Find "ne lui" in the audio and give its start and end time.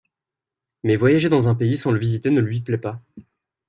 2.31-2.61